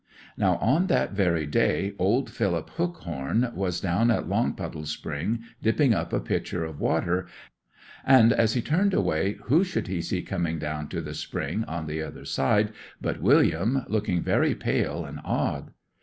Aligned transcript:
'Now 0.35 0.55
on 0.55 0.87
that 0.87 1.11
very 1.13 1.45
day 1.45 1.93
old 1.99 2.27
Philip 2.31 2.71
Hookhorn 2.71 3.53
was 3.53 3.79
down 3.79 4.09
at 4.09 4.27
Longpuddle 4.27 4.87
Spring 4.87 5.41
dipping 5.61 5.93
up 5.93 6.11
a 6.11 6.19
pitcher 6.19 6.63
of 6.65 6.79
water; 6.79 7.27
and 8.03 8.33
as 8.33 8.53
he 8.55 8.63
turned 8.63 8.95
away, 8.95 9.33
who 9.43 9.63
should 9.63 9.85
he 9.85 10.01
see 10.01 10.23
coming 10.23 10.57
down 10.57 10.87
to 10.89 11.01
the 11.01 11.13
spring 11.13 11.63
on 11.65 11.85
the 11.85 12.01
other 12.01 12.25
side 12.25 12.73
but 12.99 13.21
William, 13.21 13.83
looking 13.87 14.23
very 14.23 14.55
pale 14.55 15.05
and 15.05 15.19
odd. 15.23 15.69